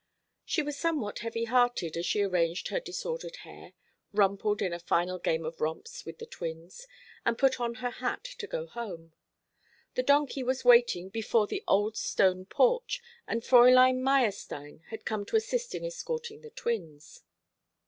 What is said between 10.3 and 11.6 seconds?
was waiting before